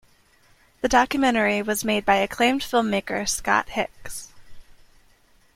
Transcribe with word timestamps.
The 0.81 0.87
documentary 0.87 1.61
was 1.61 1.85
made 1.85 2.05
by 2.05 2.15
acclaimed 2.15 2.63
film-maker 2.63 3.23
Scott 3.27 3.69
Hicks. 3.69 4.29